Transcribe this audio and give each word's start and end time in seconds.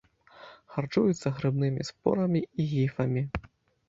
Харчуюцца 0.75 1.27
грыбнымі 1.39 1.85
спорамі 1.89 2.41
і 2.63 2.65
гіфамі. 2.73 3.23